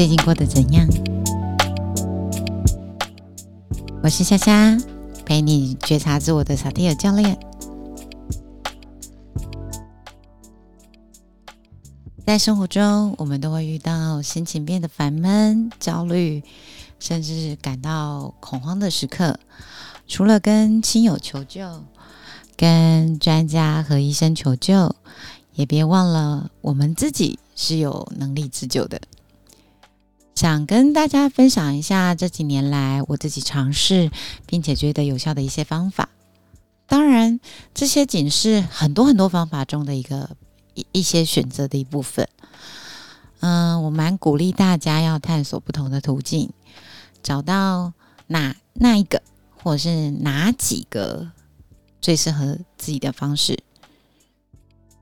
[0.00, 0.88] 最近过得怎样？
[4.02, 4.74] 我是夏夏，
[5.26, 7.38] 陪你觉察自我的萨提尔教练。
[12.24, 16.42] 在生活中，我们都会遇到心情变得烦闷、焦虑，
[16.98, 19.38] 甚至感到恐慌的时刻。
[20.06, 21.84] 除了跟亲友求救，
[22.56, 24.96] 跟专家和医生求救，
[25.52, 28.98] 也别忘了我们自己是有能力自救的。
[30.40, 34.10] 想跟大家分享一下这几年来我自己尝试
[34.46, 36.08] 并且觉得有效的一些方法。
[36.86, 37.40] 当然，
[37.74, 40.30] 这些仅是很多很多方法中的一个
[40.72, 42.26] 一一些选择的一部分。
[43.40, 46.48] 嗯，我蛮鼓励大家要探索不同的途径，
[47.22, 47.92] 找到
[48.26, 49.20] 哪那一个
[49.62, 51.30] 或是哪几个
[52.00, 53.58] 最适合自己的方式。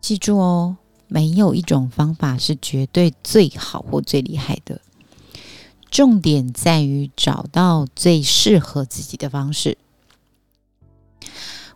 [0.01, 4.81] 记住哦，没有一种方法是绝对最好或最厉害的。
[5.91, 9.79] 重点在于找到最适合自己的方式。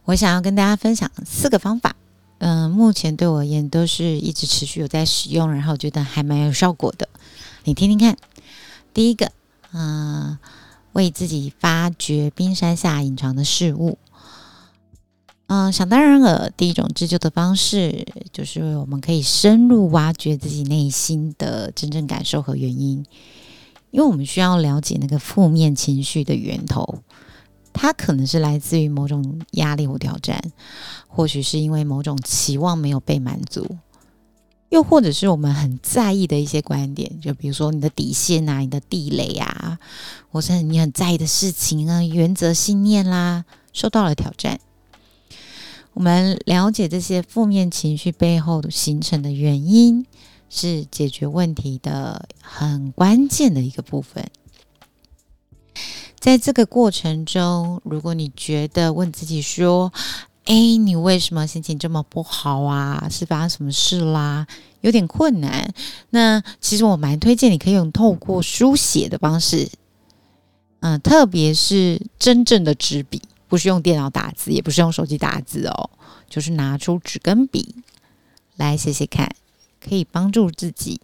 [0.04, 1.94] 我想要跟大家分享四个方法，
[2.38, 7.08] 嗯，目前对我而言都是一直持续有在使用，然后觉得还蛮有效果的。
[7.64, 8.16] 你听听看。
[8.92, 9.32] 第一个，
[9.72, 10.38] 嗯，
[10.92, 13.96] 为自己发掘冰山下隐藏的事物。
[15.46, 23.06] 嗯，想当然了，第一种自救的方式就是我们可以深入挖掘自己内心的真正感受和原因。
[23.92, 26.98] 因为我们需要了解那个负面情绪的源头，
[27.74, 30.42] 它可能是来自于某种压力或挑战，
[31.06, 33.76] 或许是因为某种期望没有被满足，
[34.70, 39.78] 又或者是我们很在意的一些观点，就比如说你的底线啊、你的地雷啊，
[40.30, 44.58] 或是你很在意的事情啊、原则、信念啦，受到了挑战。
[45.92, 50.06] 我们了解这些负面情绪背后形成的原因。
[50.54, 54.30] 是解决问题的很关键的一个部分。
[56.20, 59.90] 在这个过程中，如果你觉得问自己说
[60.44, 63.08] ：“哎，你为什么心情这么不好啊？
[63.10, 64.46] 是发生什么事啦？”
[64.82, 65.72] 有点困难。
[66.10, 69.70] 那其实我蛮推荐你可以用透过书写的方式，
[70.80, 75.90] 嗯，特别是真正的纸笔，不是用电脑打字，也不是用手机打字哦，
[76.28, 77.76] 就是拿出纸跟笔
[78.56, 79.34] 来写写看。
[79.82, 81.00] 可以帮助自己，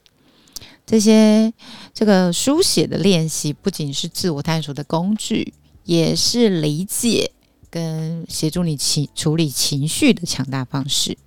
[0.86, 1.52] 这些
[1.92, 5.52] 这个书写的练习不仅是自我探索的工具，
[5.84, 7.32] 也是理解
[7.70, 11.18] 跟协助你情处理情绪的强大方式。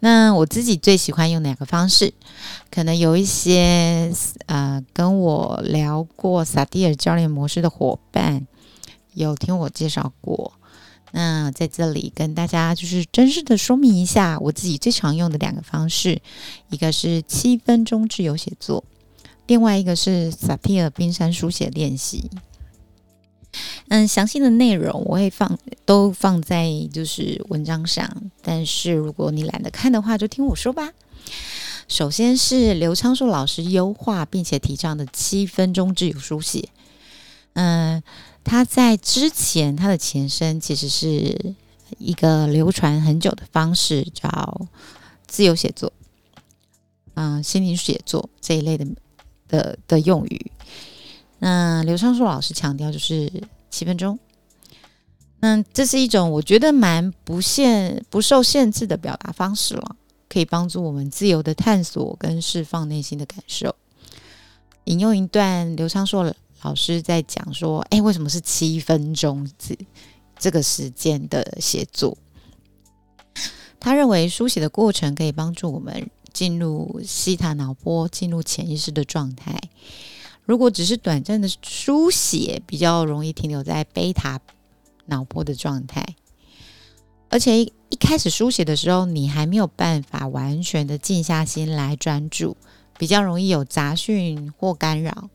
[0.00, 2.12] 那我自己最喜欢用哪个方式？
[2.70, 4.12] 可能有一些
[4.46, 8.46] 呃跟我聊过萨蒂尔教练模式的伙伴
[9.14, 10.52] 有听我介绍过。
[11.16, 16.20] 那在这里跟大家就是真实的说明一下我自己最常用的两个方式，
[16.70, 18.82] 一个是七分钟自由写作，
[19.46, 22.28] 另外一个是萨提尔冰山书写练习。
[23.86, 28.10] 嗯，详细的内容我会放都放在就是文章上，
[28.42, 30.90] 但是如果你懒得看的话，就听我说吧。
[31.86, 36.68] 首先是刘昌硕老师优化并且提倡的七分钟自由书写，
[37.52, 38.02] 嗯。
[38.44, 41.54] 他在之前，他的前身其实是
[41.98, 44.68] 一个流传很久的方式，叫
[45.26, 45.90] 自由写作，
[47.14, 48.86] 嗯，心灵写作这一类的
[49.48, 50.52] 的的用语。
[51.38, 53.32] 那刘昌硕老师强调就是
[53.70, 54.18] 七分钟，
[55.40, 59.96] 那这是一种我觉得蛮不限、不受限制的表达方式了，
[60.28, 63.74] 可以帮助我们自由的探索跟释放内心的感受。
[64.84, 66.32] 引用一段刘昌硕。
[66.64, 69.78] 老师在讲说：“哎，为什么是七分钟这
[70.38, 72.16] 这个时间的写作？
[73.78, 79.60] 他认为书写的过程可以帮助我们进入西塔脑波，进入潜意识的状态。
[80.46, 84.40] 如果只是短暂的书写，比较容易停留在贝塔
[85.04, 86.16] 脑波的状态。
[87.28, 92.56] 而且一一开始书写的时候，你还没有办法完全的静下心来专注，
[92.98, 95.28] 比较容易有杂讯或干扰。”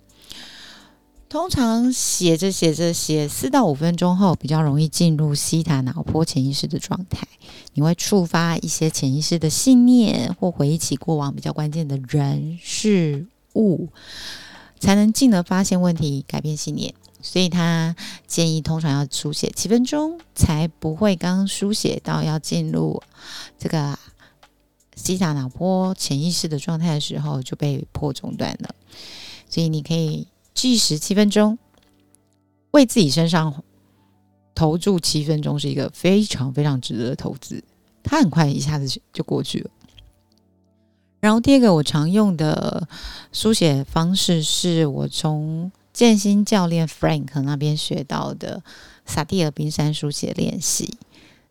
[1.29, 7.27] 通常写着写着写四到五分钟后，比较容易进入西塔脑波潜意识的状态。
[7.75, 13.89] 你会触发一些潜意识的信念，或回忆起过往比较关键的人事物，
[14.79, 16.95] 才能进而发现问题，改变信念。
[17.21, 23.03] 所以他建议通常要书写七分钟，才不会刚书写到要进入
[23.59, 23.99] 这个
[24.95, 28.73] 西塔脑波潜意识的状态的时候就被迫中断了。
[29.47, 30.25] 所以你可以。
[30.61, 31.57] 计时七分钟，
[32.71, 33.63] 为自己身上
[34.53, 37.63] 投注七分钟是一个非常非常值得的投资。
[38.03, 39.69] 它很快一下子就过去了。
[41.19, 42.88] 然后第二个我常用的
[43.31, 48.63] 书写方式是我从建新教练 Frank 那边学到的
[49.06, 50.97] 萨蒂尔冰山书写练习。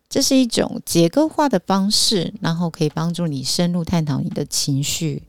[0.09, 5.21] 这是一种结构化的方式，然后可以帮助你深入探讨你的情绪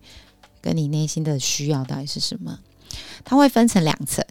[0.63, 2.61] 跟你内心的需要到底是什么。
[3.25, 4.25] 它会分成两层，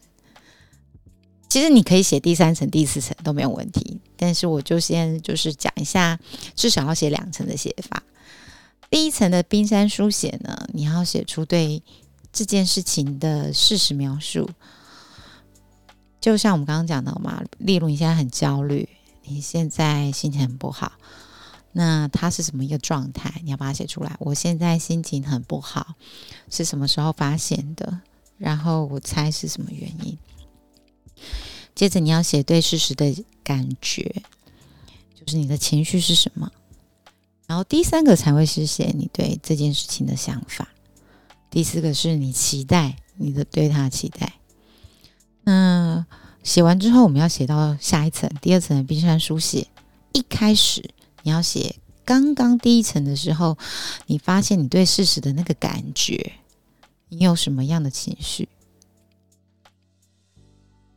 [1.48, 6.20] 其实你可以写第三层、第四层都没有问题，但是我就先就是讲一下，
[6.56, 8.04] 至少要写两层的写法。
[8.90, 11.82] 第一层的冰山书写呢，你要写出对
[12.32, 14.50] 这件事情的事实描述，
[16.20, 18.90] 就像我们刚刚讲的嘛，例如你现在很焦虑。
[19.32, 20.94] 你现在心情很不好，
[21.74, 23.32] 那他是什么一个状态？
[23.44, 24.16] 你要把它写出来。
[24.18, 25.94] 我现在心情很不好，
[26.50, 28.02] 是什么时候发现的？
[28.40, 30.18] 然后我猜是什么原因？
[31.76, 34.24] 接着你要写对事实的感觉，
[35.14, 36.52] 就是你的情绪是什么？
[37.46, 40.70] 然后第三个才会是写你对这件事情的想法。
[41.52, 44.34] 第四个是你期待你的对他的期待。
[45.44, 46.08] 那。
[46.42, 49.68] 写完之后，我们要写到下一层，第二层的冰山书写。
[50.14, 50.90] 一开始
[51.22, 51.76] 你要写
[52.06, 53.58] 刚刚第一层的时候，
[54.08, 56.32] 你发现你对事实的那个感觉，
[57.10, 58.48] 你有什么样的情绪，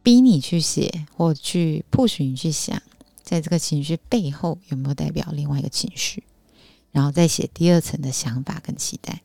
[0.03, 2.83] 逼你去写或去迫使你去想，
[3.23, 6.23] 在这个情绪背后有没有代表另外一个情绪，
[6.91, 9.23] 然后再写第二层的想法跟期待。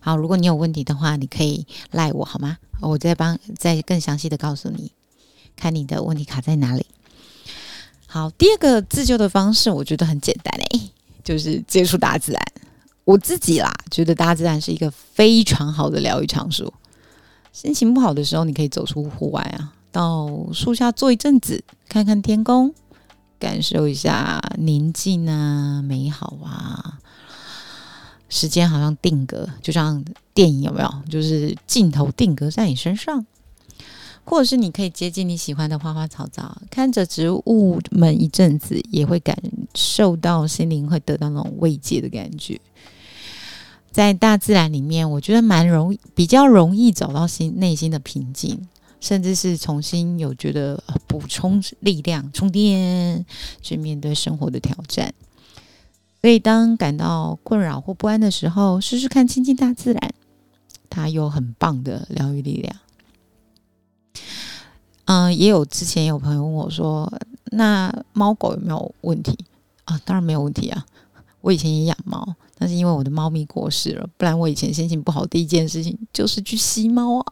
[0.00, 2.58] 好，如果你有问题的话，你可以赖我好吗？
[2.80, 4.92] 我再帮再更详细的告诉你，
[5.56, 6.86] 看你的问题卡在哪里。
[8.06, 10.90] 好，第二个自救的方式，我觉得很简单诶，
[11.22, 12.42] 就是接触大自然。
[13.04, 16.72] 我自己啦，觉得大自然是一个非常好的疗愈场所。
[17.52, 22.74] 心情不好的时候，你可以走出户外啊，到树下坐一阵子，看看天空，
[23.38, 26.98] 感受一下宁静啊，美好啊。
[28.30, 30.92] 时间好像定格，就像电影有没有？
[31.08, 33.24] 就是镜头定格在你身上，
[34.24, 39.38] 或者是你可以接近你喜欢的花花草草，看着植物们一阵子，也会感
[39.76, 42.60] 受到心灵会得到那种慰藉的感觉。
[43.94, 48.66] 在大自然里面，我觉得蛮容易，比较容易找到心内心的平静，
[49.00, 53.24] 甚至是重新有觉得补充力量、充电，
[53.62, 55.14] 去面对生活的挑战。
[56.20, 60.12] 所以，当感到困扰或不安的时候，试试看亲近大自然，
[60.90, 62.76] 它有很棒的疗愈力量。
[65.04, 67.12] 嗯，也有之前有朋友问我说
[67.52, 69.38] ：“那猫狗有没有问题
[69.84, 70.84] 啊？”当然没有问题啊！
[71.42, 77.26] 我以前也养猫，那是因为我的猫咪过世了，不然我以前心情不好第一件事情就是去吸猫啊。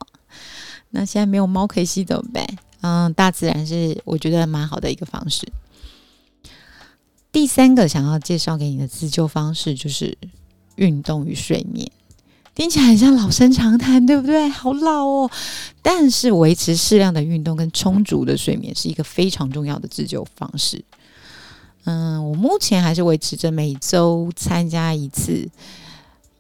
[0.91, 2.47] 那现在没有猫可以吸怎么办？
[2.83, 5.51] 嗯，大自然是我觉得蛮好的一个方式。
[7.33, 10.19] 第三个想要介绍给你的自救方式就是
[10.77, 11.91] 运动与睡眠，
[12.55, 14.51] 听起来很像老生常谈，对不对？
[14.51, 15.31] 好老哦。
[15.81, 20.85] 但是维持适量的运动跟充足的睡眠是一个非常重要的自救方式。
[21.85, 25.49] 嗯，我目前还是维持着每周参加一次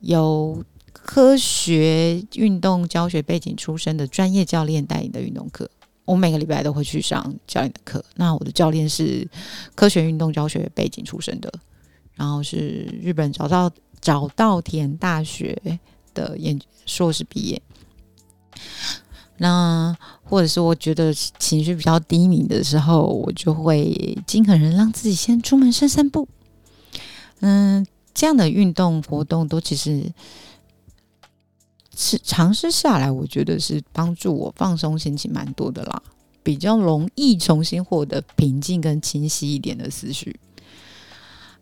[0.01, 5.69] 由科学运动教学背景出身的专业教练带领的运动课。
[6.05, 8.05] 我每个礼拜都会去上教练的课。
[8.17, 9.29] 那我的教练是
[9.75, 11.53] 科学运动教学背景出身的，
[12.15, 13.71] 然后是日本早稻
[14.01, 15.61] 早稻田大学
[16.15, 17.63] 的研硕士毕业。
[19.43, 26.29] 那或者是我觉得情绪比较低迷的时候，我就会尽可能让自己先出门散散步。
[27.41, 27.85] 嗯，
[28.15, 30.13] 这样的运动活动都其实。
[31.95, 36.03] 是尝试下来，我觉得是帮助我放松心情蛮多的啦，
[36.43, 40.41] 比较容易重新获得平静跟清晰一点的思绪。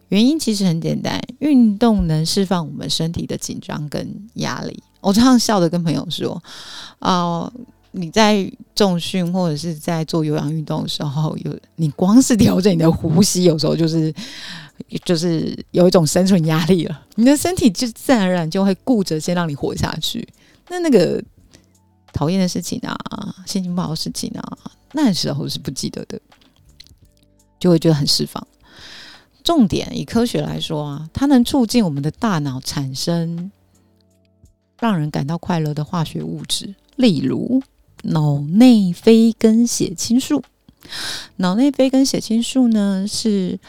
[0.08, 4.80] 原因其实很简单，运动能释放我们身体的紧张跟压力。
[5.00, 6.42] 我常常笑着跟朋友说
[7.00, 7.52] ：“啊，
[7.90, 14.12] 你在重训或者是在做有氧运动的时候，有你光是调整你的呼吸，有时候就是。”
[15.04, 20.26] 就是有一种生存压力了，你的身体就自然而然就会顾着先让你活下去。
[20.71, 21.23] 那那个
[22.14, 22.97] 讨厌的事情啊，
[23.45, 24.59] 心情不好的事情啊，
[24.92, 26.19] 那时候是不记得的，
[27.61, 28.45] 就会觉得很释放。
[29.45, 33.52] 重点以科学来说啊，它能促进我们的大脑产生
[34.80, 37.62] 让人感到快乐的化学物质，例如
[38.02, 40.42] 脑内啡跟血清素。
[41.37, 43.60] 脑内啡跟血清素呢是。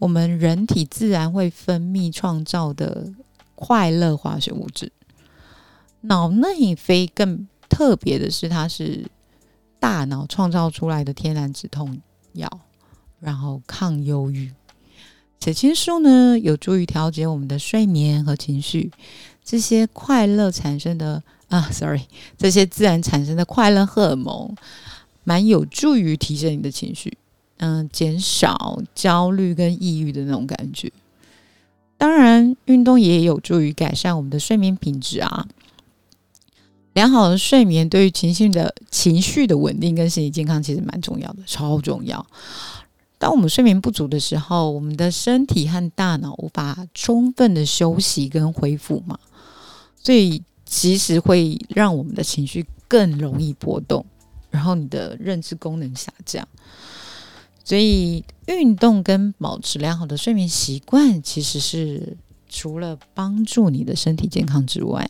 [0.00, 3.12] 我们人体自然会分泌创造的
[3.54, 4.90] 快乐化学物质，
[6.00, 9.04] 脑内啡更特别的是，它是
[9.78, 12.00] 大脑创造出来的天然止痛
[12.32, 12.48] 药，
[13.20, 14.50] 然后抗忧郁。
[15.38, 18.90] 血清素呢，有助于调节我们的睡眠和情绪。
[19.50, 22.02] 这些快乐产生的啊，sorry，
[22.38, 24.54] 这些自然产生的快乐荷尔蒙，
[25.24, 27.18] 蛮有助于提升你的情绪，
[27.56, 30.92] 嗯，减少焦虑跟抑郁的那种感觉。
[31.98, 35.48] 当然，运动也有助于改善我们的睡眠品质啊。
[36.92, 42.24] 良好的睡眠对于情绪的情绪的稳定跟心理健康其实蛮重要的，超重要。
[43.18, 49.18] 当我们睡眠不足的时候，我们的身体和大脑无法充分的休息跟恢复嘛，
[50.02, 54.04] 所以其实会让我们的情绪更容易波动，
[54.50, 56.46] 然后你的认知功能下降。
[57.62, 62.16] 所以运动跟保持良好的睡眠习惯，其实是
[62.48, 65.08] 除了帮助你的身体健康之外，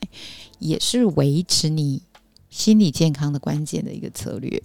[0.59, 2.03] 也是维持你
[2.51, 4.63] 心理健康的关键的一个策略。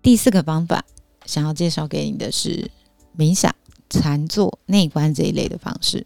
[0.00, 0.84] 第四个方法，
[1.26, 2.68] 想要介绍给你的是
[3.16, 3.54] 冥想、
[3.88, 6.04] 禅坐、内观这一类的方式，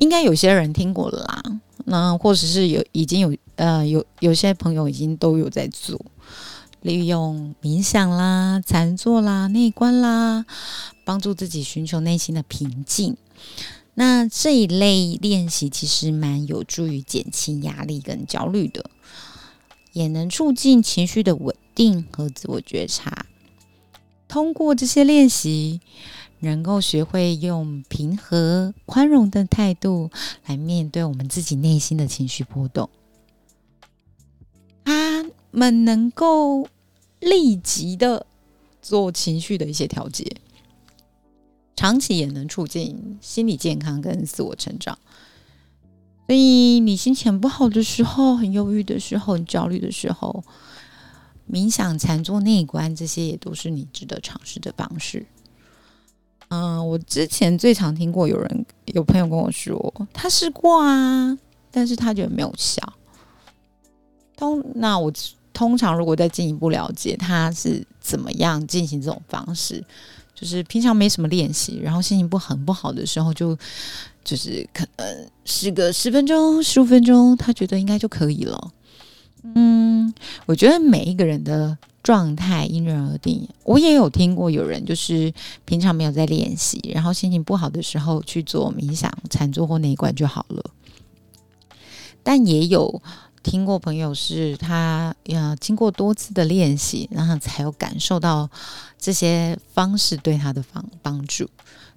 [0.00, 1.42] 应该有些人听过啦。
[1.84, 6.04] 那或者是有已经有呃有有些朋友已经都有在做。
[6.82, 10.46] 利用冥想啦、禅坐啦、内观啦，
[11.04, 13.18] 帮助自己寻求内心的平静。
[13.92, 18.88] 那这一类练习其实蛮有助于减轻压力跟焦虑的，
[19.92, 23.26] 也能促进情绪的稳定和自我觉察。
[24.26, 25.82] 通过这些练习，
[26.40, 30.10] 能够学会用平和、宽容的态度
[30.46, 32.90] 来面对我们自己内心的情绪波动。
[34.84, 36.68] 他们能够
[37.20, 38.26] 立即的
[38.80, 40.36] 做情绪的一些调节，
[41.76, 44.98] 长期也能促进心理健康跟自我成长。
[46.26, 50.44] 所以，你心情不好的时候、很忧郁的时候、很焦虑的时候，
[51.50, 55.26] 冥想、禅坐、内观，这些也都是你值得尝试的方式。
[56.50, 61.36] 嗯，我之前最常听过有人有朋友跟我说，他试过啊，
[61.72, 62.80] 但是他觉得没有效。
[64.36, 65.12] 通那我。
[65.52, 69.84] 通常，如果再进一步了解他是怎么样进行这种方式，
[70.34, 73.54] 就是平常没什么练习，然后心情不很不好的时候，就
[74.24, 78.72] 就是可能试个十分钟、十五分钟，他觉得应该就可以了。
[79.54, 80.14] 嗯，
[80.46, 83.48] 我觉得每一个人的状态因人而定。
[83.64, 85.32] 我也有听过有人就是
[85.64, 90.70] 平常没有在练习，然后心情不好的时候去做冥想、禅坐或内观就好了。
[92.22, 93.02] 但也有。
[93.42, 98.50] 听过朋友是他要经过多次的练习，然后才有感受到
[98.98, 101.48] 这些方式对他的帮帮助，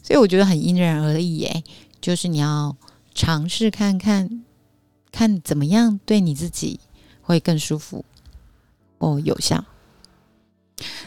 [0.01, 1.62] 所以我觉得很因人而异耶，
[2.00, 2.74] 就是你要
[3.13, 4.41] 尝试看看，
[5.12, 6.79] 看怎么样对你自己
[7.22, 8.05] 会更舒服
[9.00, 9.65] 哦有效。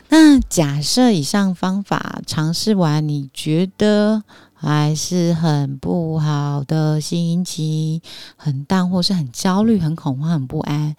[0.09, 4.23] 那假设以上方法尝试完，你觉得？
[4.59, 8.01] 还是很不好的心情，
[8.37, 10.97] 很淡，或是很焦虑、很恐慌、很不安，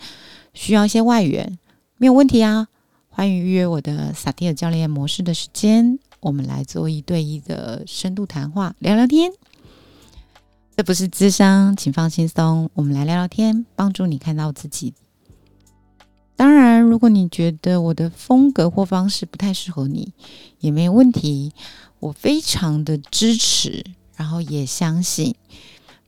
[0.53, 1.57] 需要一些外援，
[1.97, 2.67] 没有问题啊！
[3.09, 9.31] 欢迎预约我的萨提尔教练模式的时间，我们来做一对一的深度谈话，聊聊天。
[10.77, 14.93] 这不是智商，请放轻松，我们来聊聊天，帮助你看到自己。
[16.87, 20.13] 如果你觉得我的风格或方式不太适合你，
[20.59, 21.53] 也没有问题。
[21.99, 23.83] 我非常的支持，
[24.15, 25.35] 然后也相信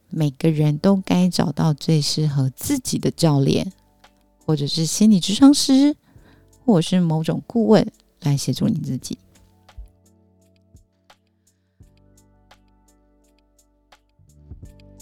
[0.09, 3.71] 每个人都该找到最适合自己的教练，
[4.45, 5.95] 或者是心理智商师，
[6.63, 9.17] 或者是某种顾问来协助你自己。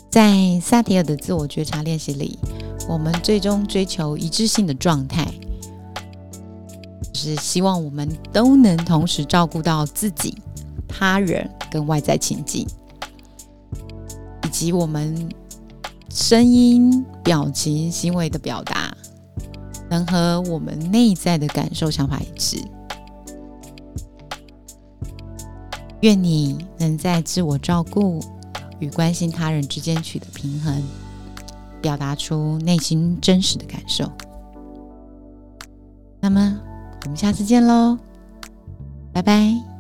[0.10, 2.40] 在萨提尔的自我觉察练习里，
[2.88, 5.32] 我们最终追求一致性的状态，
[7.36, 10.36] 是希望我们都能同时照顾到自己。
[10.88, 12.66] 他人跟外在情境，
[14.44, 15.30] 以及我们
[16.10, 18.96] 声音、表情、行为的表达，
[19.90, 22.64] 能和我们内在的感受、想法一致。
[26.02, 28.24] 愿你能在自我照顾
[28.80, 30.82] 与关心他人之间取得平衡，
[31.82, 34.10] 表达出内心真实的感受。
[36.22, 36.60] 那么，
[37.04, 37.98] 我们下次见喽，
[39.14, 39.77] 拜拜。